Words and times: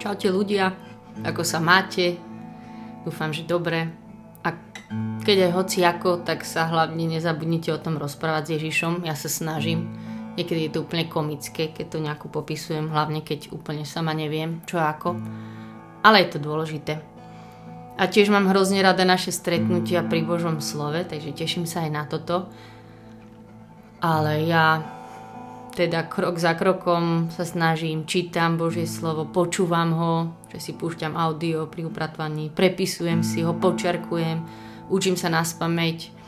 Čaute 0.00 0.32
ľudia, 0.32 0.72
ako 1.28 1.44
sa 1.44 1.60
máte? 1.60 2.16
Dúfam, 3.04 3.36
že 3.36 3.44
dobre. 3.44 3.92
A 4.40 4.56
keď 5.20 5.52
aj 5.52 5.52
hoci 5.52 5.84
ako, 5.84 6.24
tak 6.24 6.48
sa 6.48 6.72
hlavne 6.72 7.04
nezabudnite 7.04 7.68
o 7.68 7.76
tom 7.76 8.00
rozprávať 8.00 8.42
s 8.48 8.52
Ježišom. 8.56 9.04
Ja 9.04 9.12
sa 9.12 9.28
snažím. 9.28 9.92
Niekedy 10.40 10.66
je 10.66 10.72
to 10.72 10.88
úplne 10.88 11.04
komické, 11.04 11.68
keď 11.68 11.86
to 11.92 11.98
nejako 12.00 12.32
popisujem, 12.32 12.88
hlavne 12.88 13.20
keď 13.20 13.52
úplne 13.52 13.84
sama 13.84 14.16
neviem, 14.16 14.64
čo 14.64 14.80
ako. 14.80 15.20
Ale 16.00 16.24
je 16.24 16.28
to 16.32 16.38
dôležité. 16.40 17.04
A 18.00 18.08
tiež 18.08 18.32
mám 18.32 18.48
hrozne 18.48 18.80
rada 18.80 19.04
naše 19.04 19.36
stretnutia 19.36 20.00
pri 20.00 20.24
Božom 20.24 20.64
slove, 20.64 21.04
takže 21.04 21.36
teším 21.36 21.68
sa 21.68 21.84
aj 21.84 21.90
na 21.92 22.08
toto. 22.08 22.48
Ale 24.00 24.48
ja 24.48 24.80
teda 25.70 26.10
krok 26.10 26.36
za 26.36 26.58
krokom 26.58 27.30
sa 27.30 27.46
snažím, 27.46 28.04
čítam 28.04 28.58
Božie 28.58 28.84
slovo, 28.90 29.24
počúvam 29.24 29.90
ho, 29.94 30.14
že 30.50 30.58
si 30.58 30.72
púšťam 30.74 31.14
audio 31.14 31.70
pri 31.70 31.86
upratovaní, 31.86 32.50
prepisujem 32.50 33.22
si 33.22 33.46
ho, 33.46 33.54
počerkujem, 33.54 34.42
učím 34.90 35.14
sa 35.14 35.30
na 35.30 35.46
spameť. 35.46 36.20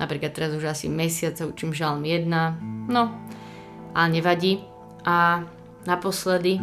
Napríklad 0.00 0.32
teraz 0.32 0.52
už 0.56 0.64
asi 0.64 0.88
mesiac 0.88 1.36
sa 1.36 1.44
učím 1.44 1.76
žalm 1.76 2.00
1. 2.04 2.28
No, 2.88 3.12
ale 3.92 4.08
nevadí. 4.08 4.64
A 5.04 5.44
naposledy 5.84 6.56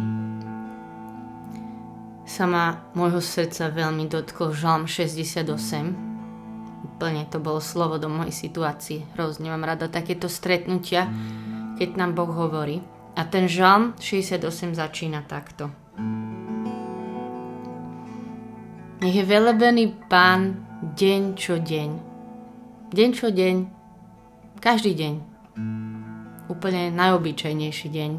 sa 2.26 2.44
ma 2.50 2.82
môjho 2.98 3.22
srdca 3.22 3.70
veľmi 3.70 4.10
dotkol 4.10 4.54
žalm 4.54 4.90
68. 4.90 5.46
Úplne 6.98 7.30
to 7.30 7.38
bolo 7.38 7.62
slovo 7.62 7.98
do 8.02 8.10
mojej 8.10 8.34
situácie. 8.34 9.06
Hrozne 9.14 9.54
mám 9.54 9.62
rada 9.62 9.86
takéto 9.86 10.26
stretnutia, 10.26 11.06
keď 11.78 11.94
nám 11.94 12.18
Boh 12.18 12.26
hovorí. 12.26 12.82
A 13.14 13.22
ten 13.22 13.46
žalm 13.46 13.94
68 14.02 14.74
začína 14.74 15.22
takto. 15.22 15.70
Nech 18.98 19.14
je 19.14 19.22
velebený 19.22 19.94
Pán 20.10 20.66
deň 20.98 21.22
čo 21.38 21.62
deň. 21.62 21.90
Deň 22.90 23.08
čo 23.14 23.30
deň. 23.30 23.56
Každý 24.58 24.92
deň. 24.98 25.14
Úplne 26.50 26.90
najobyčajnejší 26.90 27.88
deň. 27.94 28.12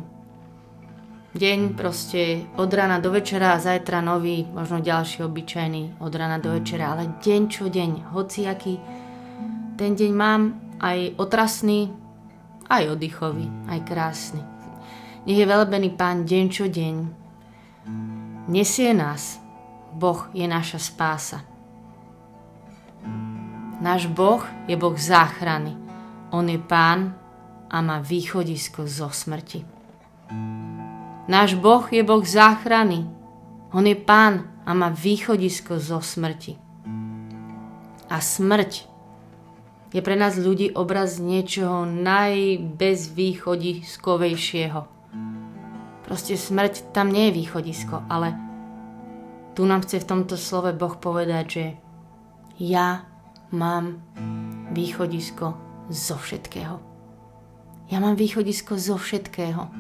Deň 1.30 1.60
proste 1.78 2.48
od 2.58 2.72
rána 2.74 2.98
do 2.98 3.14
večera 3.14 3.54
a 3.54 3.62
zajtra 3.62 4.02
nový, 4.02 4.50
možno 4.50 4.82
ďalší 4.82 5.22
obyčajný 5.28 6.02
od 6.02 6.10
rána 6.16 6.42
do 6.42 6.58
večera, 6.58 6.98
ale 6.98 7.22
deň 7.22 7.42
čo 7.46 7.70
deň, 7.70 8.10
hociaký 8.10 8.82
ten 9.80 9.96
deň 9.96 10.12
mám 10.12 10.60
aj 10.84 11.16
otrasný, 11.16 11.88
aj 12.70 12.96
oddychový, 12.96 13.50
aj 13.66 13.80
krásny. 13.84 14.42
Nech 15.26 15.38
je 15.38 15.46
velebený 15.46 15.94
Pán 15.98 16.24
deň 16.24 16.46
čo 16.50 16.66
deň. 16.70 16.96
Nesie 18.50 18.94
nás. 18.94 19.42
Boh 19.90 20.30
je 20.38 20.46
naša 20.46 20.78
spása. 20.78 21.42
Náš 23.82 24.06
Boh 24.12 24.42
je 24.70 24.76
Boh 24.78 24.98
záchrany. 24.98 25.78
On 26.30 26.46
je 26.46 26.62
Pán 26.62 27.18
a 27.70 27.78
má 27.82 28.02
východisko 28.02 28.86
zo 28.86 29.10
smrti. 29.10 29.66
Náš 31.30 31.58
Boh 31.58 31.86
je 31.90 32.02
Boh 32.02 32.26
záchrany. 32.26 33.06
On 33.70 33.86
je 33.86 33.98
Pán 33.98 34.50
a 34.66 34.74
má 34.74 34.90
východisko 34.90 35.78
zo 35.78 36.02
smrti. 36.02 36.58
A 38.10 38.18
smrť 38.18 38.89
je 39.90 40.06
pre 40.06 40.14
nás 40.14 40.38
ľudí 40.38 40.70
obraz 40.78 41.18
niečoho 41.18 41.82
najbezvýchodiskovejšieho. 41.86 44.82
Proste 46.06 46.38
smrť 46.38 46.94
tam 46.94 47.10
nie 47.14 47.30
je 47.30 47.38
východisko, 47.42 48.02
ale 48.10 48.34
tu 49.58 49.66
nám 49.66 49.82
chce 49.86 50.00
v 50.02 50.10
tomto 50.10 50.38
slove 50.38 50.74
Boh 50.78 50.96
povedať, 50.98 51.46
že 51.50 51.74
ja 52.62 53.06
mám 53.50 53.98
východisko 54.74 55.54
zo 55.90 56.16
všetkého. 56.18 56.80
Ja 57.90 57.98
mám 57.98 58.14
východisko 58.14 58.78
zo 58.78 59.02
všetkého. 59.02 59.74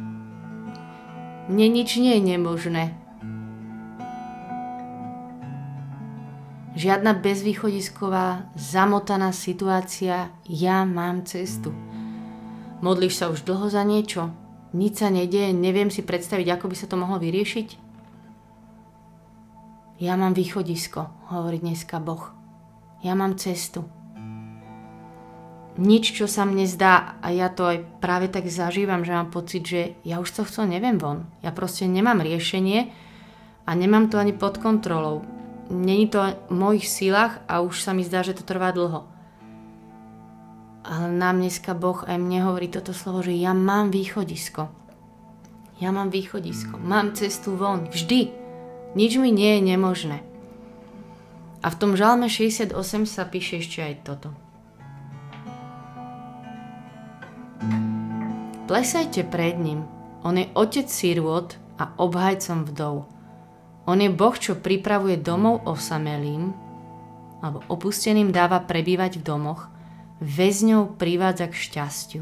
Mne 1.49 1.67
nič 1.69 1.97
nie 2.01 2.17
je 2.17 2.21
nemožné. 2.33 2.97
Žiadna 6.77 7.17
bezvýchodisková, 7.17 8.53
zamotaná 8.53 9.33
situácia, 9.33 10.29
ja 10.45 10.85
mám 10.85 11.25
cestu. 11.25 11.73
Modlíš 12.85 13.17
sa 13.17 13.33
už 13.33 13.41
dlho 13.41 13.73
za 13.73 13.81
niečo? 13.81 14.29
Nič 14.77 15.01
sa 15.01 15.09
nedieje, 15.09 15.49
neviem 15.49 15.89
si 15.89 16.05
predstaviť, 16.05 16.45
ako 16.53 16.69
by 16.69 16.75
sa 16.77 16.85
to 16.85 16.93
mohlo 16.93 17.17
vyriešiť? 17.17 17.89
Ja 19.97 20.13
mám 20.13 20.37
východisko, 20.37 21.09
hovorí 21.33 21.57
dneska 21.57 21.97
Boh. 21.97 22.29
Ja 23.01 23.17
mám 23.17 23.41
cestu. 23.41 23.89
Nič, 25.81 26.13
čo 26.13 26.29
sa 26.29 26.45
mne 26.45 26.69
zdá, 26.69 27.17
a 27.17 27.33
ja 27.33 27.49
to 27.49 27.65
aj 27.65 27.97
práve 27.97 28.29
tak 28.29 28.45
zažívam, 28.45 29.01
že 29.01 29.17
mám 29.17 29.33
pocit, 29.33 29.65
že 29.65 29.97
ja 30.05 30.21
už 30.21 30.29
to 30.29 30.45
chcel 30.45 30.69
neviem 30.69 31.01
von. 31.01 31.25
Ja 31.41 31.49
proste 31.49 31.89
nemám 31.89 32.21
riešenie 32.21 32.93
a 33.65 33.71
nemám 33.73 34.13
to 34.13 34.21
ani 34.21 34.37
pod 34.37 34.61
kontrolou 34.61 35.38
není 35.69 36.09
to 36.09 36.19
v 36.49 36.53
mojich 36.53 36.89
sílach 36.89 37.39
a 37.47 37.61
už 37.61 37.85
sa 37.85 37.93
mi 37.93 38.03
zdá, 38.03 38.25
že 38.25 38.33
to 38.33 38.43
trvá 38.43 38.73
dlho. 38.73 39.05
Ale 40.83 41.05
nám 41.13 41.37
dneska 41.37 41.77
Boh 41.77 42.01
aj 42.03 42.17
mne 42.17 42.49
hovorí 42.49 42.67
toto 42.67 42.97
slovo, 42.97 43.21
že 43.21 43.37
ja 43.37 43.53
mám 43.53 43.93
východisko. 43.93 44.73
Ja 45.79 45.95
mám 45.95 46.11
východisko. 46.11 46.75
Mám 46.75 47.15
cestu 47.15 47.55
von. 47.55 47.87
Vždy. 47.87 48.35
Nič 48.97 49.15
mi 49.21 49.31
nie 49.31 49.59
je 49.59 49.61
nemožné. 49.63 50.17
A 51.63 51.67
v 51.69 51.75
tom 51.79 51.95
žalme 51.95 52.27
68 52.27 52.73
sa 53.05 53.23
píše 53.23 53.63
ešte 53.63 53.79
aj 53.79 53.95
toto. 54.03 54.29
Plesajte 58.67 59.23
pred 59.25 59.55
ním. 59.59 59.85
On 60.23 60.35
je 60.35 60.47
otec 60.55 60.87
sírôt 60.91 61.47
a 61.79 61.95
obhajcom 61.95 62.67
vdov. 62.67 63.18
On 63.89 63.97
je 63.97 64.05
Boh, 64.13 64.37
čo 64.37 64.53
pripravuje 64.53 65.17
domov 65.17 65.65
osamelým, 65.65 66.53
alebo 67.41 67.65
opusteným 67.73 68.29
dáva 68.29 68.61
prebývať 68.61 69.17
v 69.17 69.25
domoch, 69.25 69.65
väzňov 70.21 70.93
privádza 71.01 71.49
k 71.49 71.57
šťastiu. 71.57 72.21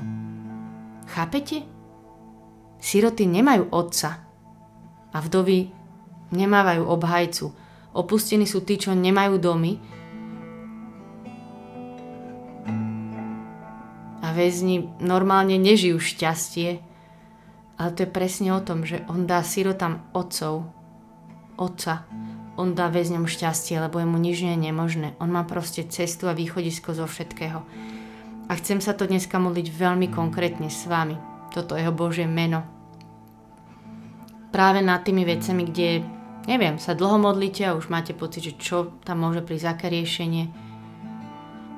Chápete? 1.11 1.67
Siroty 2.79 3.27
nemajú 3.27 3.67
otca 3.75 4.23
a 5.11 5.17
vdovy 5.19 5.67
nemávajú 6.31 6.87
obhajcu. 6.87 7.51
Opustení 7.91 8.47
sú 8.47 8.63
tí, 8.63 8.79
čo 8.79 8.95
nemajú 8.95 9.35
domy 9.35 9.75
a 14.23 14.27
väzni 14.31 14.87
normálne 15.03 15.59
nežijú 15.59 15.99
šťastie, 15.99 16.79
ale 17.75 17.89
to 17.91 18.07
je 18.07 18.15
presne 18.15 18.55
o 18.55 18.63
tom, 18.63 18.87
že 18.87 19.03
on 19.11 19.27
dá 19.27 19.43
sirotám 19.43 20.07
otcov 20.15 20.76
Otca. 21.57 22.05
On 22.57 22.73
dá 22.73 22.89
väzňom 22.89 23.29
šťastie, 23.29 23.77
lebo 23.77 24.01
jemu 24.01 24.17
nič 24.17 24.41
nie 24.41 24.53
je 24.57 24.65
nemožné. 24.69 25.07
On 25.21 25.29
má 25.29 25.45
proste 25.45 25.85
cestu 25.85 26.25
a 26.25 26.37
východisko 26.37 26.93
zo 26.93 27.05
všetkého. 27.05 27.61
A 28.47 28.51
chcem 28.57 28.81
sa 28.81 28.95
to 28.97 29.05
dneska 29.05 29.37
modliť 29.37 29.67
veľmi 29.69 30.07
konkrétne 30.09 30.71
s 30.71 30.87
vami. 30.89 31.17
Toto 31.53 31.77
jeho 31.77 31.93
Božie 31.93 32.25
meno. 32.25 32.65
Práve 34.49 34.79
nad 34.81 35.03
tými 35.03 35.27
vecami, 35.27 35.67
kde, 35.67 36.01
neviem, 36.47 36.79
sa 36.79 36.95
dlho 36.95 37.19
modlíte 37.19 37.67
a 37.67 37.75
už 37.75 37.91
máte 37.91 38.15
pocit, 38.15 38.41
že 38.41 38.53
čo 38.55 38.95
tam 39.03 39.21
môže 39.27 39.43
prísť, 39.43 39.67
aké 39.67 39.91
riešenie. 39.91 40.49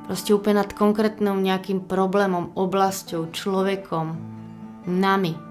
Proste 0.06 0.32
úplne 0.32 0.64
nad 0.64 0.72
konkrétnym 0.72 1.42
nejakým 1.44 1.90
problémom, 1.90 2.54
oblasťou, 2.56 3.34
človekom, 3.34 4.16
nami, 4.88 5.49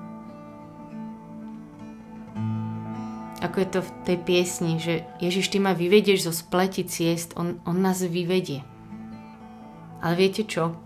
je 3.58 3.68
to 3.68 3.80
v 3.82 3.90
tej 4.06 4.16
piesni, 4.22 4.78
že 4.78 5.04
Ježiš, 5.18 5.50
ty 5.50 5.58
ma 5.58 5.74
vyvedieš 5.74 6.30
zo 6.30 6.32
spleti 6.32 6.86
ciest, 6.86 7.34
on, 7.34 7.58
on 7.66 7.78
nás 7.82 8.00
vyvedie. 8.00 8.62
Ale 9.98 10.14
viete 10.14 10.46
čo? 10.46 10.78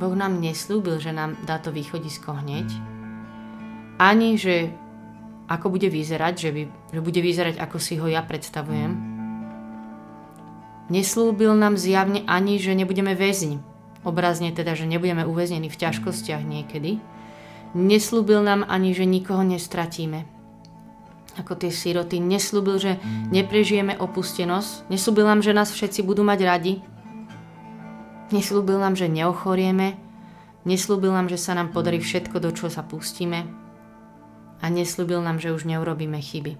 Boh 0.00 0.14
nám 0.18 0.42
neslúbil, 0.42 0.98
že 0.98 1.14
nám 1.14 1.38
dá 1.46 1.60
to 1.62 1.70
východisko 1.70 2.34
hneď. 2.42 2.66
Ani, 4.00 4.34
že 4.34 4.72
ako 5.46 5.78
bude 5.78 5.86
vyzerať, 5.92 6.34
že, 6.34 6.50
by, 6.50 6.62
že 6.96 7.00
bude 7.04 7.20
vyzerať, 7.20 7.60
ako 7.60 7.76
si 7.76 8.00
ho 8.00 8.08
ja 8.08 8.24
predstavujem. 8.24 8.96
Neslúbil 10.90 11.54
nám 11.54 11.78
zjavne 11.78 12.24
ani, 12.26 12.58
že 12.58 12.74
nebudeme 12.74 13.14
väzni. 13.14 13.62
Obrazne 14.02 14.50
teda, 14.50 14.74
že 14.74 14.90
nebudeme 14.90 15.22
uväznení 15.22 15.70
v 15.70 15.78
ťažkostiach 15.78 16.42
niekedy, 16.42 16.98
Neslúbil 17.72 18.44
nám 18.44 18.68
ani, 18.68 18.92
že 18.92 19.08
nikoho 19.08 19.40
nestratíme. 19.44 20.28
Ako 21.40 21.56
tie 21.56 21.72
síroty. 21.72 22.20
Neslúbil, 22.20 22.76
že 22.76 22.92
neprežijeme 23.32 23.96
opustenosť. 23.96 24.92
Neslúbil 24.92 25.24
nám, 25.24 25.40
že 25.40 25.56
nás 25.56 25.72
všetci 25.72 26.04
budú 26.04 26.20
mať 26.20 26.40
radi. 26.44 26.74
Neslúbil 28.28 28.76
nám, 28.76 28.96
že 28.96 29.08
neochorieme. 29.08 29.96
Neslúbil 30.68 31.10
nám, 31.12 31.32
že 31.32 31.40
sa 31.40 31.56
nám 31.56 31.72
podarí 31.72 31.98
všetko, 31.98 32.36
do 32.38 32.52
čo 32.52 32.68
sa 32.68 32.84
pustíme 32.84 33.62
a 34.62 34.70
neslúbil 34.70 35.18
nám, 35.18 35.42
že 35.42 35.50
už 35.50 35.66
neurobíme 35.66 36.22
chyby. 36.22 36.54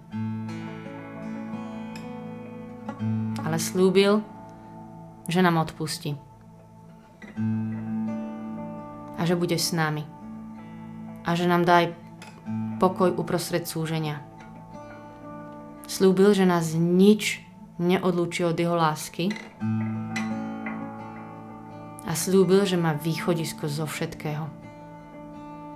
Ale 3.47 3.57
slúbil, 3.63 4.27
že 5.31 5.39
nám 5.39 5.63
odpustí. 5.63 6.19
A 9.15 9.23
že 9.23 9.39
bude 9.39 9.55
s 9.55 9.71
nami. 9.71 10.03
A 11.23 11.39
že 11.39 11.47
nám 11.47 11.63
dá 11.63 11.87
aj 11.87 11.95
pokoj 12.83 13.15
uprostred 13.15 13.63
súženia. 13.67 14.23
Slúbil, 15.87 16.35
že 16.35 16.49
nás 16.49 16.75
nič 16.75 17.43
neodlúči 17.79 18.47
od 18.47 18.59
jeho 18.59 18.75
lásky 18.75 19.31
a 22.03 22.13
slúbil, 22.13 22.67
že 22.67 22.77
má 22.77 22.93
východisko 22.97 23.71
zo 23.71 23.87
všetkého. 23.87 24.45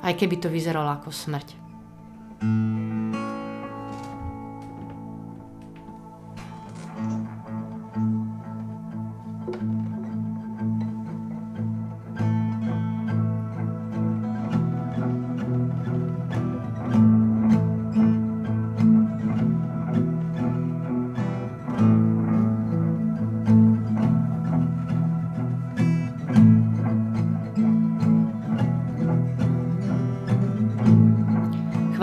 Aj 0.02 0.12
keby 0.12 0.37
to 0.43 0.52
vyzeralo 0.52 0.93
ako 0.98 1.10
smrť. 1.10 1.49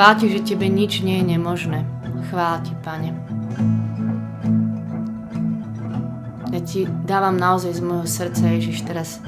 Chvál 0.04 0.20
ti, 0.20 0.36
že 0.36 0.44
tebe 0.44 0.68
nič 0.68 1.00
nie 1.00 1.24
je 1.24 1.32
nemožné. 1.32 1.88
Chvál 2.28 2.60
ti, 2.60 2.76
pane. 2.84 3.16
Ja 6.52 6.60
ti 6.60 6.84
dávam 7.08 7.40
naozaj 7.40 7.80
z 7.80 7.82
môjho 7.88 8.04
srdca, 8.04 8.52
Ježiš, 8.52 8.84
teraz 8.84 9.24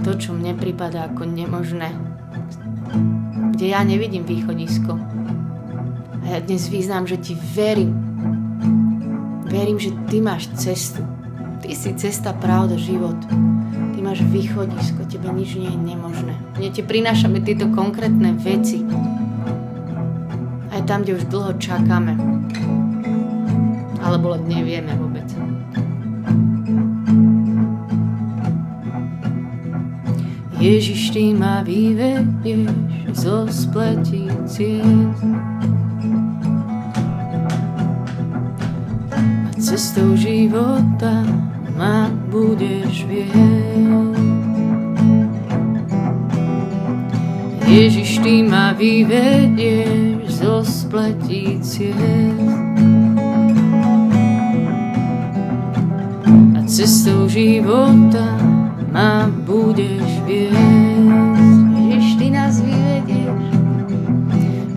to, 0.00 0.16
čo 0.16 0.32
mne 0.32 0.56
prípada 0.56 1.04
ako 1.04 1.28
nemožné, 1.28 1.92
kde 3.52 3.76
ja 3.76 3.84
nevidím 3.84 4.24
východisko. 4.24 4.96
A 6.16 6.24
ja 6.32 6.40
dnes 6.40 6.64
význam, 6.72 7.04
že 7.04 7.20
ti 7.20 7.36
verím. 7.36 7.92
Verím, 9.52 9.76
že 9.76 9.92
ty 10.08 10.24
máš 10.24 10.48
cestu. 10.56 11.04
Ty 11.60 11.76
si 11.76 11.92
cesta, 11.92 12.32
pravda, 12.32 12.80
život. 12.80 13.20
Ty 13.92 13.98
máš 14.00 14.24
východisko, 14.32 15.04
tebe 15.12 15.28
nič 15.28 15.60
nie 15.60 15.68
je 15.68 15.76
nemožné. 15.76 16.32
Mne 16.56 16.72
ti 16.72 16.80
prinášame 16.80 17.44
tieto 17.44 17.68
konkrétne 17.68 18.32
veci 18.40 18.80
tam, 20.84 21.02
kde 21.02 21.16
už 21.16 21.24
dlho 21.32 21.52
čakáme. 21.56 22.12
Alebo 24.04 24.36
len 24.36 24.44
nevieme 24.44 24.92
vôbec. 25.00 25.24
Ježiš, 30.60 31.12
ty 31.12 31.32
ma 31.36 31.60
vyvedieš 31.60 32.72
zo 33.12 33.48
spletí 33.48 34.28
ciest. 34.48 35.20
A 39.12 39.20
cestou 39.60 40.16
života 40.16 41.24
ma 41.76 42.08
budeš 42.28 43.04
viesť. 43.08 44.24
Ježiš, 47.68 48.22
ty 48.22 48.44
ma 48.46 48.72
vyvedieš 48.76 50.23
zo 50.44 50.60
spletí 50.60 51.56
A 56.52 56.60
cestou 56.68 57.24
života 57.24 58.36
ma 58.92 59.24
budeš 59.48 60.04
viesť. 60.28 61.64
Ježiš, 61.88 62.08
ty 62.20 62.26
nás 62.28 62.60
vyvedieš. 62.60 63.44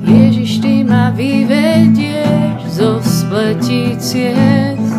Ježiš, 0.07 0.51
ty 0.63 0.73
ma 0.87 1.11
vyvedieš 1.11 2.59
zo 2.71 3.03
spletí 3.03 3.99
ciest. 3.99 4.95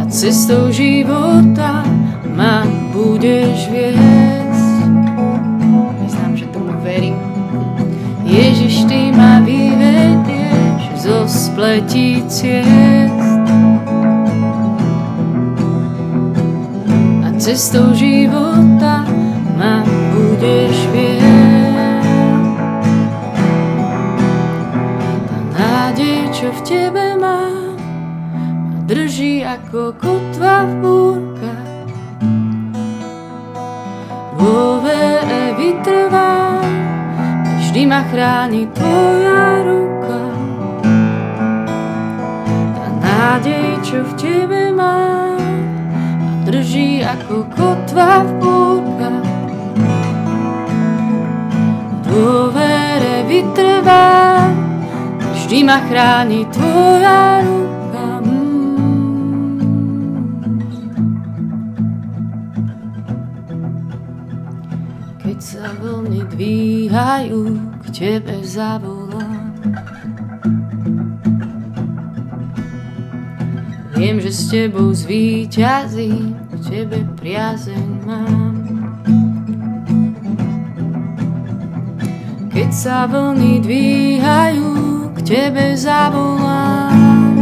A 0.00 0.02
cestou 0.08 0.72
života 0.72 1.84
ma 2.32 2.64
budeš 2.96 3.68
viesť. 3.68 4.21
Ježiš, 8.72 8.88
Ty 8.88 9.12
ma 9.12 9.44
vyvedieš 9.44 11.04
zo 11.04 11.28
spletí 11.28 12.24
ciest. 12.24 13.44
A 17.20 17.28
cestou 17.36 17.92
života 17.92 19.04
ma 19.60 19.84
budeš 20.16 20.88
viesť. 20.88 22.08
Tá 25.28 25.38
nádej, 25.52 26.32
čo 26.32 26.48
v 26.48 26.60
Tebe 26.64 27.12
ma 27.20 27.52
drží 28.88 29.44
ako 29.44 29.92
kotva 30.00 30.64
v 30.64 30.72
búrkach. 30.80 31.92
Vo 34.40 34.71
vždy 37.82 37.90
ma 37.90 38.06
chráni 38.14 38.62
tvoja 38.78 39.66
ruka. 39.66 40.22
Tá 42.78 42.86
nádej, 43.02 43.66
čo 43.82 44.06
v 44.06 44.12
tebe 44.22 44.70
má, 44.70 45.34
ma 45.34 46.46
drží 46.46 47.02
ako 47.02 47.42
kotva 47.50 48.22
v 48.22 48.30
búrkach. 48.38 49.26
Dôvere 52.06 53.26
vytrvá, 53.26 54.46
vždy 55.42 55.58
ma 55.66 55.82
chráni 55.82 56.46
tvoja 56.54 57.42
ruka. 57.42 58.06
Keď 65.18 65.38
sa 65.42 65.66
vlny 65.82 66.22
dvíhajú, 66.30 67.71
Tebe 67.92 68.40
zavolám. 68.40 69.52
Viem, 73.92 74.16
že 74.16 74.32
s 74.32 74.48
Tebou 74.48 74.96
zvíťazím, 74.96 76.32
v 76.32 76.60
Tebe 76.64 77.04
priazeň 77.20 77.88
mám. 78.08 78.56
Keď 82.48 82.70
sa 82.72 83.04
vlny 83.04 83.60
dvíhajú, 83.60 84.72
k 85.12 85.18
Tebe 85.28 85.76
zavolám. 85.76 87.36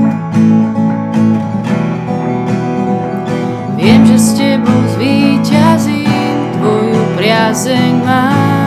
Viem, 3.79 4.03
že 4.03 4.19
s 4.19 4.29
Tebou 4.35 4.83
zvíťazím, 4.99 6.37
Tvoju 6.59 7.03
priazeň 7.15 7.93
mám. 8.03 8.60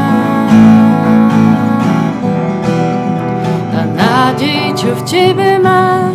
Nádej, 4.33 4.73
čo 4.73 4.89
v 4.97 5.01
tebe 5.05 5.61
má, 5.61 6.09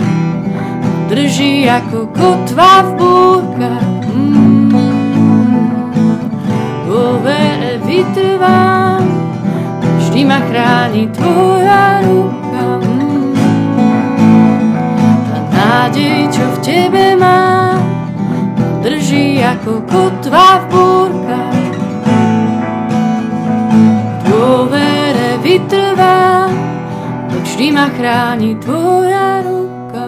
drží 1.07 1.71
ako 1.71 2.11
kotva 2.11 2.83
v 2.83 2.91
búrkach. 2.99 4.03
Mm. 4.11 4.75
Vo 6.91 7.23
vere 7.23 7.79
vytrvám, 7.87 9.07
vždy 10.03 10.21
ma 10.27 10.39
chráni 10.51 11.07
tvoja 11.15 12.03
ruka. 12.03 12.67
Mm. 12.83 13.39
Tá 15.31 15.39
nádej, 15.55 16.19
čo 16.35 16.43
v 16.43 16.59
tebe 16.67 17.15
má, 17.15 17.79
drží 18.83 19.39
ako 19.47 19.87
kotva 19.87 20.67
v 20.67 20.75
búrkach. 20.75 21.18
Chráni 27.99 28.55
tvoja 28.63 29.43
ruka. 29.43 30.07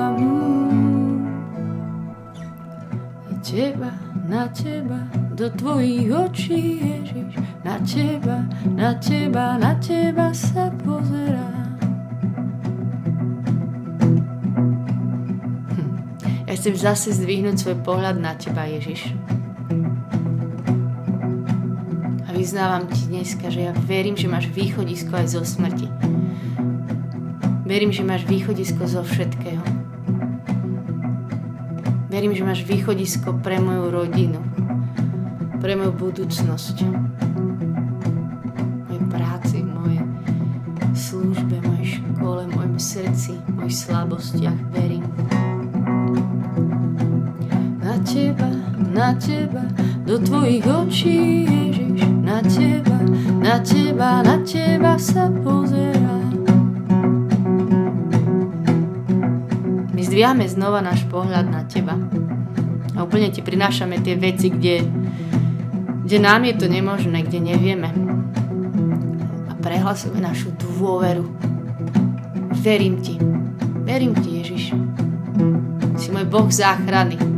Na 3.26 3.37
teba, 3.42 3.90
na 4.30 4.47
teba, 4.54 5.00
do 5.35 5.50
tvojich 5.50 6.06
očí, 6.14 6.62
Ježiš, 6.87 7.35
na 7.66 7.82
teba, 7.82 8.47
na 8.78 8.94
teba, 8.94 9.59
na 9.59 9.75
teba 9.82 10.30
sa 10.30 10.70
pozerá. 10.70 11.50
Hm. 15.75 15.90
Ja 16.47 16.54
chcem 16.54 16.78
zase 16.78 17.11
zdvihnúť 17.11 17.59
svoj 17.59 17.76
pohľad 17.82 18.23
na 18.23 18.38
teba, 18.38 18.70
Ježiš. 18.70 19.18
vyznávam 22.40 22.88
ti 22.88 23.04
dneska, 23.04 23.52
že 23.52 23.68
ja 23.68 23.73
verím, 23.85 24.16
že 24.16 24.25
máš 24.25 24.49
východisko 24.49 25.12
aj 25.12 25.26
zo 25.28 25.44
smrti. 25.44 26.10
Verím, 27.71 27.95
že 27.95 28.03
máš 28.03 28.27
východisko 28.27 28.83
zo 28.83 29.07
všetkého. 29.07 29.62
Verím, 32.11 32.35
že 32.35 32.43
máš 32.43 32.67
východisko 32.67 33.39
pre 33.47 33.62
moju 33.62 33.95
rodinu, 33.95 34.43
pre 35.62 35.79
moju 35.79 35.95
budúcnosť, 35.95 36.83
mojej 38.91 39.03
práci, 39.07 39.62
mojej 39.62 40.03
službe, 40.99 41.62
mojej 41.62 42.03
škole, 42.03 42.50
mojom 42.50 42.75
srdci, 42.75 43.39
mojich 43.55 43.79
slabostiach. 43.87 44.59
Verím. 44.75 45.07
Na 47.87 47.95
teba, 48.03 48.50
na 48.83 49.15
teba, 49.15 49.62
do 50.11 50.19
tvojich 50.19 50.67
očí, 50.67 51.47
Ježiš, 51.47 52.03
na 52.19 52.43
teba, 52.43 52.99
na 53.39 53.62
teba, 53.62 54.27
na 54.27 54.43
teba 54.43 54.99
sa 54.99 55.31
pozerám. 55.31 56.00
Zdvíhame 60.21 60.53
znova 60.53 60.85
náš 60.85 61.09
pohľad 61.09 61.49
na 61.49 61.65
teba. 61.65 61.97
A 62.93 63.09
úplne 63.09 63.33
ti 63.33 63.41
prinášame 63.41 64.05
tie 64.05 64.21
veci, 64.21 64.53
kde, 64.53 64.85
kde 66.05 66.19
nám 66.21 66.45
je 66.45 66.61
to 66.61 66.69
nemožné, 66.69 67.25
kde 67.25 67.41
nevieme. 67.41 67.89
A 69.49 69.57
prehlasujeme 69.65 70.21
našu 70.21 70.53
dôveru. 70.61 71.25
Verím 72.61 73.00
ti. 73.00 73.17
Verím 73.81 74.12
ti, 74.12 74.45
Ježiš. 74.45 74.77
Si 75.97 76.12
môj 76.12 76.29
Boh 76.29 76.53
záchrany. 76.53 77.29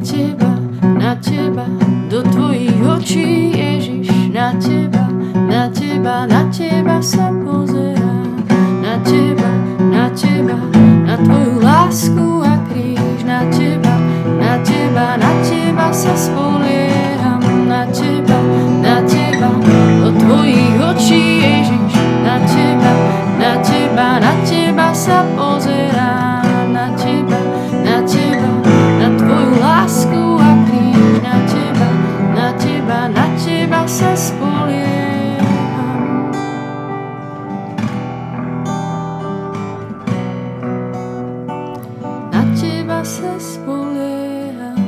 Teba, 0.00 0.56
na 0.98 1.14
teba, 1.16 1.66
do 2.08 2.22
tvojich 2.22 2.80
očí, 2.96 3.52
Ježiš, 3.52 4.08
na 4.32 4.52
teba, 4.56 5.04
na 5.34 5.68
teba, 5.68 6.26
na 6.26 6.48
teba 6.48 7.02
sa 7.04 7.28
pozerám, 7.44 8.40
na 8.80 8.96
teba, 9.04 9.50
na 9.92 10.08
teba, 10.16 10.56
na 11.04 11.14
tvoju 11.20 11.60
lásku 11.60 12.28
a 12.40 12.54
kríž, 12.72 13.20
na 13.28 13.44
teba, 13.52 13.94
na 14.40 14.56
teba, 14.64 15.20
na 15.20 15.32
teba 15.44 15.86
sa 15.92 16.16
spolieham, 16.16 17.68
na 17.68 17.84
teba, 17.92 18.40
na 18.80 19.04
teba, 19.04 19.52
do 20.00 20.08
tvojich 20.16 20.80
očí, 20.80 21.44
Ježiš, 21.44 21.92
na 22.24 22.40
teba, 22.48 22.92
na 23.36 23.52
teba, 23.60 24.06
na 24.16 24.32
teba 24.48 24.86
sa 24.96 25.28
pozerám, 25.36 26.29
sa 34.00 34.16
spolieham. 34.16 35.52
Na 42.32 42.40
teba 42.56 43.04
sa 43.04 43.36
spolieham. 43.36 44.80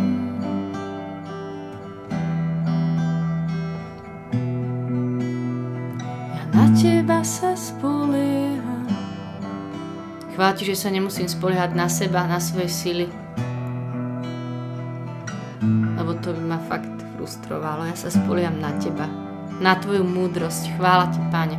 Ja 6.33 6.43
na 6.57 6.65
teba 6.73 7.21
sa 7.21 7.53
spolieham. 7.53 8.89
Chvála 10.33 10.57
ti, 10.57 10.65
že 10.65 10.73
sa 10.73 10.89
nemusím 10.89 11.29
spoliehať 11.29 11.77
na 11.77 11.93
seba, 11.93 12.25
na 12.25 12.41
svoje 12.41 12.73
sily, 12.73 13.13
frustrovalo. 17.23 17.87
Ja 17.87 17.95
sa 17.95 18.11
spoliam 18.11 18.59
na 18.59 18.75
teba, 18.83 19.07
na 19.63 19.79
tvoju 19.79 20.03
múdrosť. 20.03 20.75
Chvála 20.75 21.07
ti, 21.15 21.23
pane. 21.31 21.57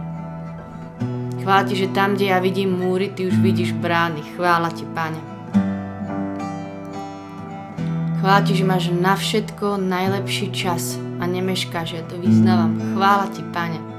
Chvála 1.39 1.63
ti, 1.63 1.79
že 1.79 1.88
tam, 1.96 2.20
kde 2.20 2.36
ja 2.36 2.43
vidím 2.43 2.75
múry, 2.75 3.15
ty 3.15 3.32
už 3.32 3.39
vidíš 3.39 3.72
brány. 3.79 4.20
Chvála 4.36 4.75
ti, 4.75 4.84
pane. 4.91 5.15
Chvála 8.20 8.41
ti, 8.43 8.60
že 8.60 8.67
máš 8.67 8.91
na 8.91 9.15
všetko 9.15 9.79
najlepší 9.79 10.51
čas 10.51 11.00
a 11.20 11.27
nemeškáš, 11.27 11.96
ja 11.96 12.03
to 12.12 12.20
vyznávam. 12.20 12.75
Chvála 12.96 13.32
ti, 13.32 13.43
pane. 13.55 13.93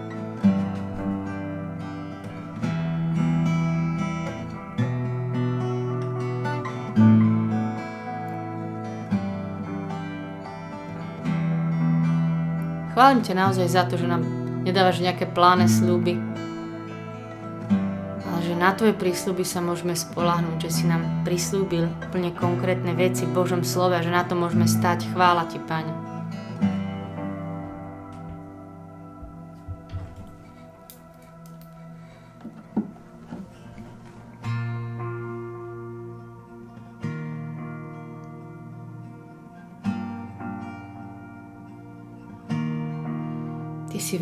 Chválim 12.95 13.27
ťa 13.27 13.35
naozaj 13.35 13.67
za 13.75 13.83
to, 13.91 13.99
že 13.99 14.07
nám 14.07 14.23
nedávaš 14.63 15.03
nejaké 15.03 15.27
pláne 15.27 15.67
sľuby, 15.67 16.15
ale 18.23 18.41
že 18.47 18.55
na 18.55 18.71
tvoje 18.71 18.95
prísľuby 18.95 19.43
sa 19.43 19.59
môžeme 19.59 19.99
spolahnúť, 19.99 20.71
že 20.71 20.71
si 20.71 20.85
nám 20.87 21.27
prislúbil 21.27 21.91
úplne 22.07 22.31
konkrétne 22.31 22.95
veci 22.95 23.27
v 23.27 23.35
Božom 23.35 23.67
slove 23.67 23.99
a 23.99 24.05
že 24.05 24.15
na 24.15 24.23
to 24.23 24.39
môžeme 24.39 24.71
stať. 24.71 25.11
Chvála 25.11 25.43
ti, 25.51 25.59
Pane. 25.59 26.04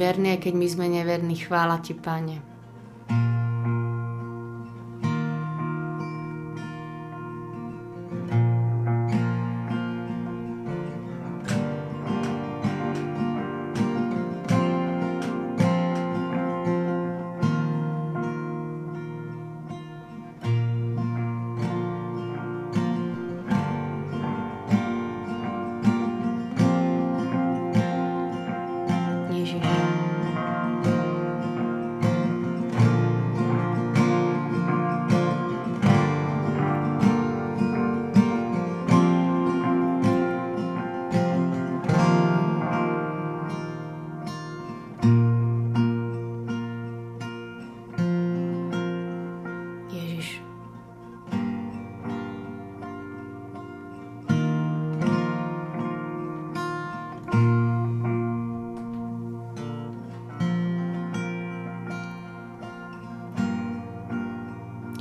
Verný, 0.02 0.34
aj 0.34 0.50
keď 0.50 0.54
my 0.58 0.66
sme 0.66 0.86
neverní. 0.90 1.34
Chvála 1.38 1.78
ti, 1.78 1.94
Pane. 1.94 2.51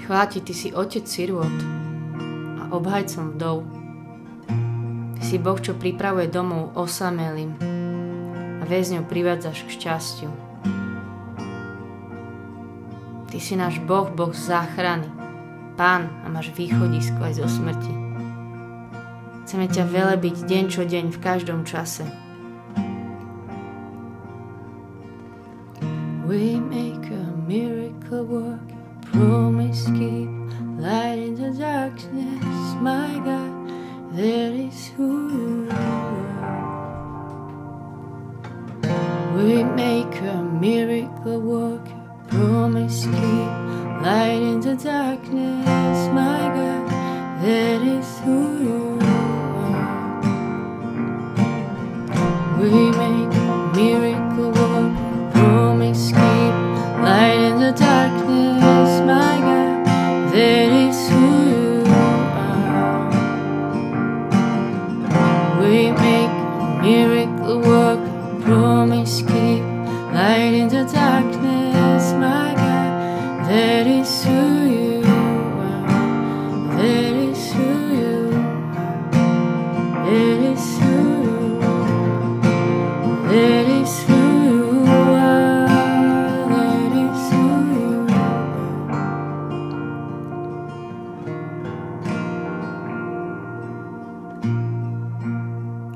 Chvála 0.02 0.26
ti, 0.26 0.42
ty 0.42 0.54
si 0.54 0.74
otec 0.74 1.06
sirôt 1.06 1.58
a 2.62 2.74
obhajcom 2.74 3.38
vdov. 3.38 3.58
Ty 5.18 5.22
si 5.22 5.38
Boh, 5.38 5.60
čo 5.62 5.78
pripravuje 5.78 6.26
domov 6.28 6.74
osamelým 6.74 7.54
a 8.62 8.64
väzňov 8.66 9.06
privádzaš 9.06 9.66
k 9.66 9.70
šťastiu. 9.78 10.32
Ty 13.32 13.38
si 13.40 13.54
náš 13.56 13.80
Boh, 13.86 14.12
Boh 14.12 14.34
záchrany, 14.36 15.08
Pán 15.80 16.12
a 16.22 16.28
máš 16.28 16.52
východisko 16.52 17.22
aj 17.24 17.42
zo 17.42 17.48
smrti. 17.48 17.94
Chceme 19.48 19.66
ťa 19.72 19.88
velebiť 19.88 20.46
deň 20.46 20.64
čo 20.68 20.84
deň 20.84 21.16
v 21.16 21.20
každom 21.24 21.64
čase. 21.64 22.21
Light 44.62 44.72
in 44.72 44.78
the 44.78 44.84
darkness, 44.84 46.14
my 46.14 46.40
God, 46.56 46.90
that 47.42 47.82
is 47.82 48.20
who 48.20 48.51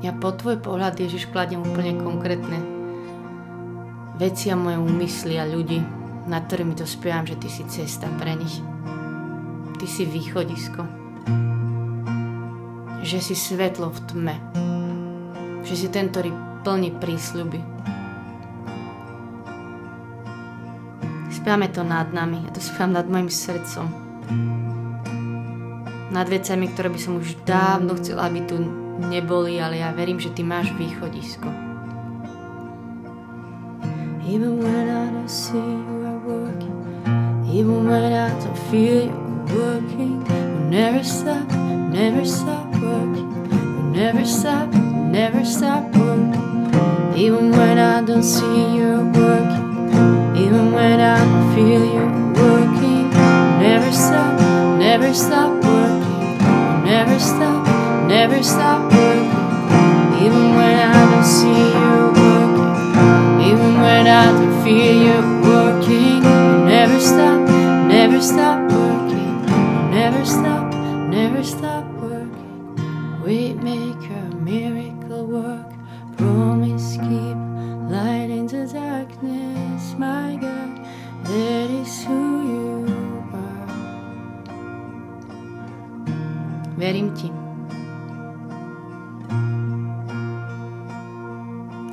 Ja 0.06 0.14
po 0.14 0.30
tvoj 0.30 0.62
pohľad, 0.62 1.02
Ježiš, 1.02 1.26
kladiem 1.34 1.66
úplne 1.66 1.98
konkrétne 1.98 2.62
veci 4.22 4.54
a 4.54 4.54
moje 4.54 4.78
úmysly 4.78 5.34
a 5.34 5.42
ľudí, 5.42 5.82
nad 6.30 6.46
ktorými 6.46 6.78
to 6.78 6.86
spievam, 6.86 7.26
že 7.26 7.34
ty 7.42 7.50
si 7.50 7.66
cesta 7.66 8.06
pre 8.14 8.38
nich. 8.38 8.62
Ty 9.74 9.86
si 9.90 10.06
východisko. 10.06 10.86
Že 13.02 13.18
si 13.18 13.34
svetlo 13.34 13.90
v 13.90 13.98
tme. 14.06 14.36
Že 15.66 15.74
si 15.74 15.86
ten, 15.90 16.06
ktorý 16.06 16.30
plní 16.62 16.94
prísľuby. 17.02 17.58
Spiame 21.34 21.66
to 21.74 21.82
nad 21.82 22.14
nami. 22.14 22.46
Ja 22.46 22.54
to 22.54 22.62
spievam 22.62 22.94
nad 22.94 23.10
mojim 23.10 23.26
srdcom. 23.26 23.90
Nad 26.14 26.30
vecami, 26.30 26.70
ktoré 26.70 26.94
by 26.94 27.00
som 27.02 27.18
už 27.18 27.42
dávno 27.42 27.98
chcela, 27.98 28.30
aby 28.30 28.46
tu 28.46 28.85
neboli, 28.98 29.60
ale 29.62 29.76
ja 29.76 29.92
verím, 29.92 30.20
že 30.20 30.30
ty 30.30 30.42
máš 30.42 30.72
východisko. 30.72 31.48
Even 34.26 34.58
when 34.58 34.90
I 34.90 35.06
don't 35.14 35.30
see 35.30 35.54
you 35.58 36.02
are 36.02 36.18
working, 36.26 36.74
even 37.46 37.86
when 37.86 38.10
I 38.12 38.28
don't 38.42 38.58
feel 38.70 39.06
you 39.06 39.26
working, 39.54 40.18
never 40.68 41.04
stop, 41.04 41.46
never 41.94 42.24
stop 42.26 42.66
working, 42.82 43.30
never 43.92 44.24
stop, 44.26 44.68
never 45.10 45.44
stop 45.44 45.84
working. 45.94 46.42
Even 47.14 47.50
when 47.52 47.78
I 47.78 48.02
don't 48.02 48.22
see 48.22 48.76
you 48.76 49.08
working, 49.14 49.66
even 50.36 50.72
when 50.72 51.00
I 51.00 51.16
don't 51.22 51.54
feel 51.54 51.84
you 51.86 52.06
working, 52.34 53.10
never 53.62 53.92
stop, 53.92 54.40
never 54.78 55.14
stop 55.14 55.52
working, 55.64 56.38
never 56.84 57.18
stop, 57.18 57.65
never 58.28 58.42
stop 58.42 58.82
working. 58.92 59.30
Even 60.24 60.56
when 60.56 60.76
I 60.80 61.10
don't 61.10 61.24
see 61.24 61.62
you 61.78 62.10
working. 62.18 63.50
Even 63.50 63.80
when 63.80 64.08
I 64.08 64.32
don't 64.32 64.64
feel 64.64 64.94
you 65.06 65.35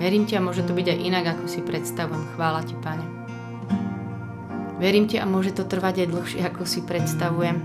Verím 0.03 0.27
ti 0.27 0.35
a 0.35 0.43
môže 0.43 0.67
to 0.67 0.75
byť 0.75 0.87
aj 0.91 0.99
inak, 0.99 1.25
ako 1.31 1.47
si 1.47 1.63
predstavujem. 1.63 2.35
Chvála 2.35 2.59
ti, 2.67 2.75
Pane. 2.75 3.07
Verím 4.75 5.07
ti 5.07 5.15
a 5.15 5.23
môže 5.23 5.55
to 5.55 5.63
trvať 5.63 6.03
aj 6.03 6.11
dlhšie, 6.11 6.43
ako 6.43 6.67
si 6.67 6.83
predstavujem. 6.83 7.55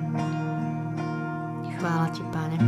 Chvála 1.82 2.08
ti, 2.14 2.22
Pane. 2.30 2.58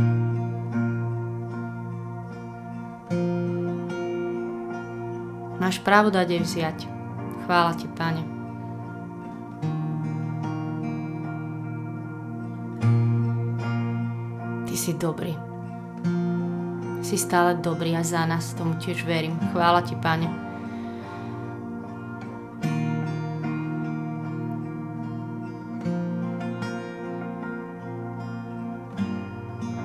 Máš 5.55 5.79
právo 5.79 6.11
dať 6.11 6.27
jej 6.35 6.41
vziať. 6.43 6.77
Chvála 7.47 7.71
ti, 7.79 7.87
Pane. 7.87 8.23
Ty 14.67 14.75
si 14.75 14.91
dobrý 14.99 15.50
si 17.11 17.19
stále 17.19 17.59
dobrý 17.59 17.91
a 17.99 18.07
za 18.07 18.23
nás, 18.23 18.55
tomu 18.55 18.79
tiež 18.79 19.03
verím. 19.03 19.35
Chvála 19.51 19.83
ti, 19.83 19.99
Pane. 19.99 20.31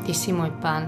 Ty 0.07 0.15
si 0.15 0.31
môj 0.31 0.55
pán. 0.63 0.87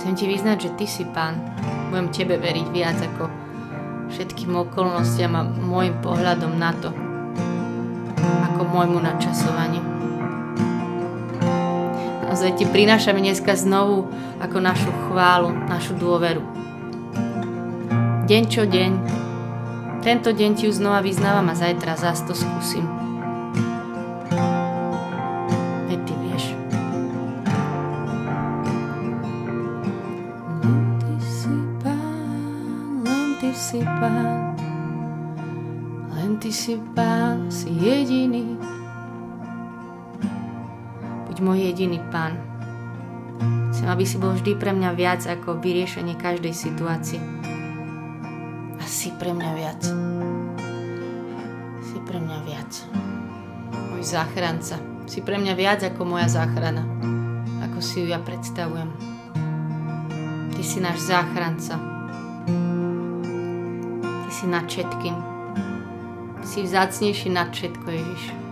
Chcem 0.00 0.16
ti 0.16 0.24
vyznať, 0.24 0.56
že 0.56 0.70
ty 0.80 0.88
si 0.88 1.04
pán. 1.04 1.36
Budem 1.92 2.08
tebe 2.08 2.40
veriť 2.40 2.66
viac 2.72 2.96
ako 2.96 3.28
všetkým 4.08 4.56
okolnostiam 4.56 5.36
a 5.36 5.44
môjim 5.44 6.00
pohľadom 6.00 6.56
na 6.56 6.72
to, 6.80 7.09
ako 8.60 8.76
môjmu 8.76 9.00
načasovaniu. 9.00 9.80
Naozaj 12.28 12.60
ti 12.60 12.68
prinášame 12.68 13.24
dneska 13.24 13.56
znovu 13.56 14.04
ako 14.36 14.60
našu 14.60 14.92
chválu, 15.08 15.48
našu 15.64 15.96
dôveru. 15.96 16.44
Deň 18.28 18.42
čo 18.52 18.68
deň. 18.68 18.92
Tento 20.04 20.36
deň 20.36 20.60
ti 20.60 20.68
ju 20.68 20.76
znova 20.76 21.00
vyznávam 21.00 21.48
a 21.48 21.56
zajtra 21.56 21.96
zás 21.96 22.20
to 22.28 22.36
skúsim. 22.36 22.84
Veď 25.88 26.00
ty 26.04 26.14
vieš. 26.20 26.44
Len 30.60 31.00
ty 31.00 31.16
si 31.24 31.56
pán, 31.80 33.00
len 33.08 33.28
ty 33.40 33.50
si 33.56 33.80
pán. 33.80 34.52
Len 36.12 36.32
ty 36.36 36.50
si 36.52 36.76
pán, 36.92 37.09
jediný 41.80 42.04
pán. 42.12 42.36
Chcem, 43.72 43.88
aby 43.88 44.04
si 44.04 44.20
bol 44.20 44.36
vždy 44.36 44.52
pre 44.60 44.76
mňa 44.76 44.92
viac 44.92 45.24
ako 45.24 45.64
vyriešenie 45.64 46.12
každej 46.12 46.52
situácie. 46.52 47.16
A 48.76 48.84
si 48.84 49.08
pre 49.16 49.32
mňa 49.32 49.50
viac. 49.56 49.80
Si 51.80 51.96
pre 52.04 52.20
mňa 52.20 52.38
viac. 52.44 52.72
Môj 53.96 54.04
záchranca. 54.04 54.76
Si 55.08 55.24
pre 55.24 55.40
mňa 55.40 55.56
viac 55.56 55.80
ako 55.80 56.04
moja 56.04 56.28
záchrana. 56.28 56.84
Ako 57.64 57.80
si 57.80 58.04
ju 58.04 58.12
ja 58.12 58.20
predstavujem. 58.20 58.92
Ty 60.52 60.60
si 60.60 60.84
náš 60.84 61.00
záchranca. 61.08 61.80
Ty 64.04 64.30
si 64.36 64.44
nad 64.44 64.68
všetkým. 64.68 65.16
Si 66.44 66.60
vzácnejší 66.60 67.32
nad 67.32 67.48
všetko, 67.56 67.88
Ježiš. 67.88 68.49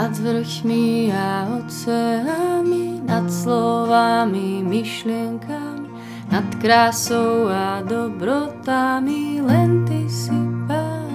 Nad 0.00 0.16
vrchmi 0.16 1.12
a 1.12 1.44
oceánmi, 1.60 3.04
nad 3.04 3.28
slovami, 3.28 4.64
myšlienkami, 4.64 5.92
nad 6.32 6.48
krásou 6.56 7.44
a 7.52 7.84
dobrotami, 7.84 9.44
len 9.44 9.84
Ty 9.84 10.08
si 10.08 10.40
Pán. 10.64 11.12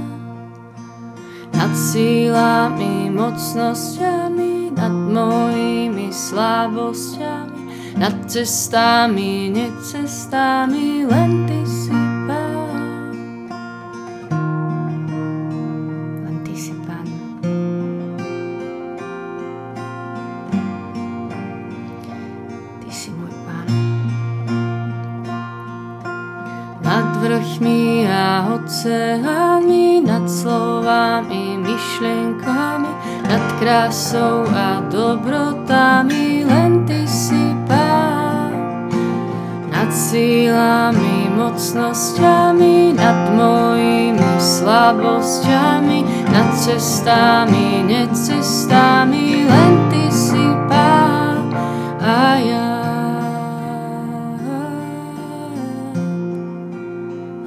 Nad 1.57 1.73
sílami, 1.73 3.09
mocnosťami, 3.09 4.77
nad 4.77 4.93
mojimi 4.93 6.13
slabosťami, 6.13 7.61
nad 7.97 8.13
cestami, 8.29 9.49
necestami, 9.49 11.09
len 11.09 11.49
Ty 11.49 11.61
si 11.65 11.89
Pán. 11.89 12.14
Oceánmi, 28.55 29.99
nad 30.07 30.23
slovami, 30.31 31.59
myšlienkami, 31.59 32.91
nad 33.27 33.43
krásou 33.59 34.47
a 34.47 34.79
dobrotami, 34.87 36.47
len 36.47 36.87
Ty 36.87 37.03
si 37.03 37.51
Pán. 37.67 38.55
Nad 39.75 39.91
sílami, 39.91 41.27
mocnosťami, 41.35 42.95
nad 42.95 43.35
mojimi 43.35 44.23
slabosťami, 44.39 45.99
nad 46.31 46.49
cestami, 46.55 47.83
necestami, 47.83 49.43
len 49.43 49.73
Ty 49.91 50.04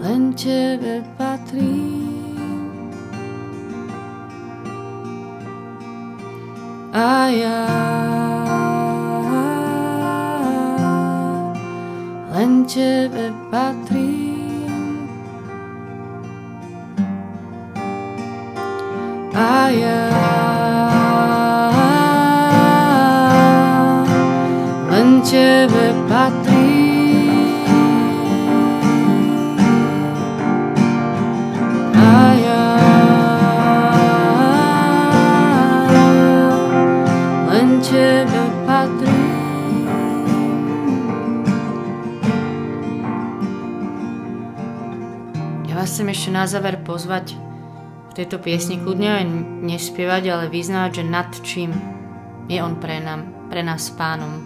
Len 0.09 0.33
Tebe 0.33 1.05
patrím 1.21 2.89
a 6.97 7.29
ja. 7.29 7.61
Len 12.33 12.65
Tebe 12.65 13.37
patrím 13.53 15.13
a 19.37 19.69
ja. 19.69 20.09
Len 24.89 25.21
Tebe 25.21 25.58
ešte 46.29 46.37
na 46.37 46.45
záver 46.45 46.77
pozvať 46.85 47.41
v 48.13 48.13
tejto 48.13 48.37
piesni 48.37 48.77
kľudne 48.77 49.09
aj 49.17 49.25
nespievať, 49.65 50.23
ale 50.29 50.53
vyznávať, 50.53 51.01
že 51.01 51.05
nad 51.09 51.25
čím 51.41 51.73
je 52.53 52.61
On 52.61 52.77
pre, 52.77 53.01
nám, 53.01 53.49
pre 53.49 53.65
nás 53.65 53.89
pánom. 53.97 54.45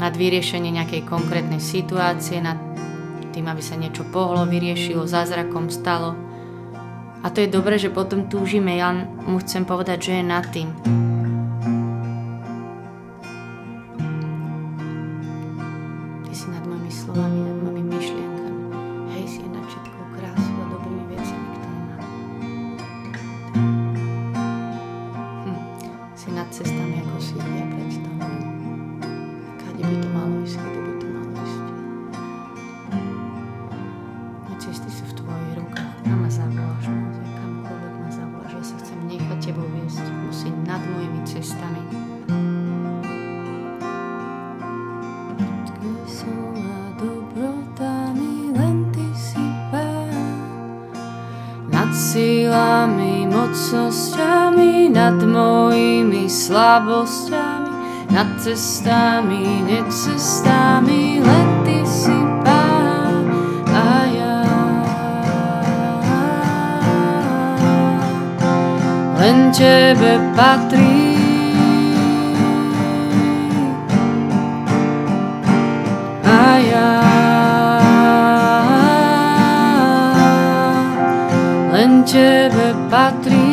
Nad 0.00 0.16
vyriešenie 0.16 0.72
nejakej 0.72 1.04
konkrétnej 1.04 1.60
situácie, 1.60 2.40
nad 2.40 2.56
tým, 3.36 3.44
aby 3.44 3.60
sa 3.60 3.76
niečo 3.76 4.08
pohlo, 4.08 4.48
vyriešilo, 4.48 5.04
zázrakom 5.04 5.68
stalo. 5.68 6.16
A 7.20 7.28
to 7.28 7.44
je 7.44 7.52
dobré, 7.52 7.76
že 7.76 7.92
potom 7.92 8.32
túžime. 8.32 8.72
Ja 8.80 8.96
mu 9.28 9.36
chcem 9.44 9.68
povedať, 9.68 9.98
že 10.00 10.12
je 10.16 10.24
nad 10.24 10.48
tým. 10.48 10.72
Cestami. 41.26 41.82
Pán. 49.66 50.14
Nad 51.74 51.90
sílami, 51.90 53.26
mocnosťami, 53.26 54.94
nad 54.94 55.18
mojimi 55.18 56.30
slabosťami, 56.30 57.72
nad 58.14 58.30
cestami, 58.38 59.66
necestami, 59.66 61.18
len 61.18 61.48
ty 61.66 61.82
si 61.82 62.14
pán 62.46 63.26
a 63.74 63.90
ja. 64.14 64.38
Len 69.18 69.50
tebe 69.50 70.22
patrí 70.38 71.05
tebe 82.06 82.66
patrí 82.90 83.45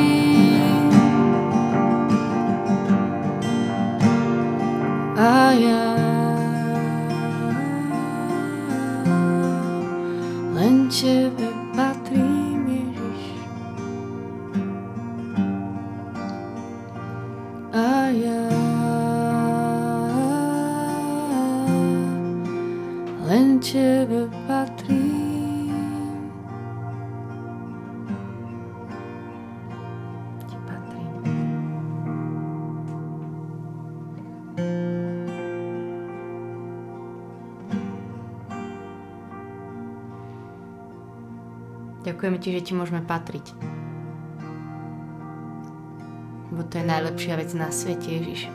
Ďakujeme 42.23 42.39
ti, 42.39 42.55
že 42.55 42.63
ti 42.63 42.71
môžeme 42.71 43.03
patriť. 43.03 43.51
Lebo 46.47 46.63
to 46.63 46.79
je 46.79 46.86
najlepšia 46.88 47.36
vec 47.36 47.51
na 47.51 47.67
svete, 47.67 48.07
Ježiš. 48.07 48.47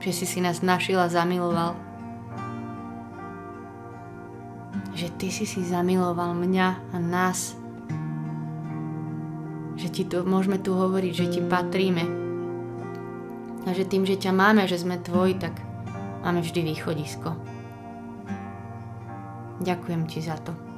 Že 0.00 0.10
si 0.16 0.24
si 0.24 0.38
nás 0.40 0.64
našiel 0.64 1.04
a 1.04 1.12
zamiloval. 1.12 1.76
Že 4.96 5.08
ty 5.20 5.28
si 5.28 5.44
si 5.44 5.60
zamiloval 5.60 6.32
mňa 6.32 6.68
a 6.80 6.96
nás. 6.96 7.60
Že 9.76 9.88
ti 9.92 10.08
to, 10.08 10.24
môžeme 10.24 10.56
tu 10.56 10.72
hovoriť, 10.72 11.12
že 11.12 11.26
ti 11.28 11.40
patríme. 11.44 12.08
A 13.68 13.76
že 13.76 13.84
tým, 13.84 14.08
že 14.08 14.16
ťa 14.16 14.32
máme, 14.32 14.64
že 14.64 14.80
sme 14.80 14.96
tvoji, 14.96 15.36
tak 15.36 15.60
máme 16.24 16.40
vždy 16.40 16.72
východisko. 16.72 17.36
Ďakujem 19.60 20.08
ti 20.08 20.24
za 20.24 20.40
to 20.40 20.69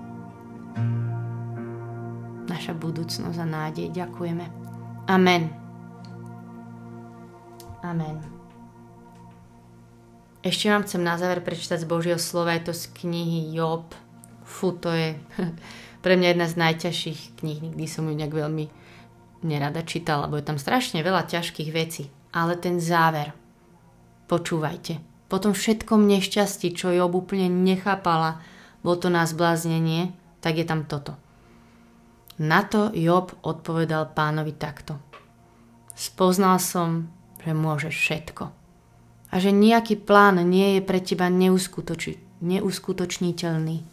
naša 2.62 2.79
budúcnosť 2.79 3.42
a 3.42 3.46
nádej. 3.51 3.90
Ďakujeme. 3.90 4.46
Amen. 5.11 5.51
Amen. 7.83 8.22
Ešte 10.46 10.70
vám 10.70 10.87
chcem 10.87 11.03
na 11.03 11.18
záver 11.18 11.42
prečítať 11.42 11.83
z 11.83 11.90
Božieho 11.90 12.22
slova, 12.22 12.55
je 12.55 12.70
to 12.70 12.75
z 12.79 12.87
knihy 13.03 13.51
Job. 13.51 13.90
Fú, 14.46 14.79
to 14.79 14.94
je 14.94 15.18
pre 16.07 16.14
mňa 16.14 16.38
jedna 16.38 16.46
z 16.46 16.55
najťažších 16.62 17.42
kníh, 17.42 17.59
nikdy 17.66 17.83
som 17.90 18.07
ju 18.07 18.14
nejak 18.14 18.31
veľmi 18.31 18.70
nerada 19.42 19.83
čítala, 19.83 20.31
lebo 20.31 20.38
je 20.38 20.46
tam 20.46 20.62
strašne 20.62 21.03
veľa 21.03 21.27
ťažkých 21.27 21.70
vecí. 21.75 22.14
Ale 22.31 22.55
ten 22.62 22.79
záver, 22.79 23.35
počúvajte. 24.31 25.03
Po 25.27 25.42
tom 25.42 25.51
všetkom 25.51 26.07
nešťastí, 26.07 26.79
čo 26.79 26.94
Job 26.94 27.11
úplne 27.18 27.51
nechápala, 27.51 28.38
bolo 28.87 29.03
to 29.03 29.11
na 29.11 29.27
zbláznenie, 29.27 30.14
tak 30.38 30.62
je 30.62 30.66
tam 30.66 30.87
toto. 30.87 31.18
Na 32.42 32.66
to 32.66 32.90
Job 32.90 33.38
odpovedal 33.46 34.18
pánovi 34.18 34.59
takto. 34.59 34.98
Spoznal 35.94 36.59
som, 36.59 37.07
že 37.38 37.55
môžeš 37.55 37.94
všetko. 37.94 38.50
A 39.31 39.35
že 39.38 39.55
nejaký 39.55 40.02
plán 40.02 40.42
nie 40.50 40.74
je 40.74 40.81
pre 40.83 40.98
teba 40.98 41.31
neuskutoči, 41.31 42.18
neuskutočniteľný. 42.42 43.87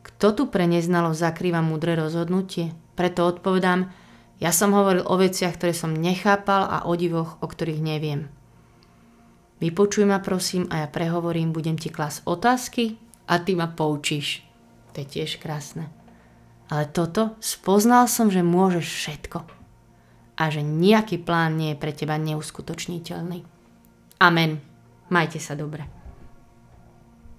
Kto 0.00 0.26
tu 0.32 0.48
pre 0.48 0.64
neznalo 0.64 1.12
zakrýva 1.12 1.60
múdre 1.60 2.00
rozhodnutie? 2.00 2.72
Preto 2.96 3.28
odpovedám, 3.28 3.92
ja 4.40 4.48
som 4.48 4.72
hovoril 4.72 5.04
o 5.04 5.20
veciach, 5.20 5.60
ktoré 5.60 5.76
som 5.76 5.92
nechápal 5.92 6.64
a 6.64 6.88
o 6.88 6.96
divoch, 6.96 7.36
o 7.44 7.46
ktorých 7.46 7.84
neviem. 7.84 8.32
Vypočuj 9.60 10.08
ma 10.08 10.24
prosím 10.24 10.64
a 10.72 10.80
ja 10.80 10.88
prehovorím, 10.88 11.52
budem 11.52 11.76
ti 11.76 11.92
klas 11.92 12.24
otázky 12.24 12.96
a 13.28 13.36
ty 13.36 13.52
ma 13.52 13.68
poučíš. 13.68 14.40
To 14.96 15.04
je 15.04 15.20
tiež 15.20 15.36
krásne. 15.36 15.99
Ale 16.70 16.86
toto 16.86 17.34
spoznal 17.42 18.06
som, 18.06 18.30
že 18.30 18.46
môžeš 18.46 18.86
všetko. 18.86 19.38
A 20.40 20.42
že 20.48 20.62
nejaký 20.62 21.20
plán 21.20 21.58
nie 21.58 21.74
je 21.74 21.80
pre 21.82 21.92
teba 21.92 22.16
neuskutočniteľný. 22.16 23.44
Amen. 24.22 24.62
Majte 25.10 25.42
sa 25.42 25.58
dobre. 25.58 25.99